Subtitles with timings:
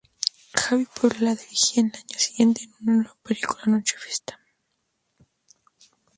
[0.55, 4.39] Xavi Puebla la dirigiría al año siguiente en una nueva película, "Noche de fiesta".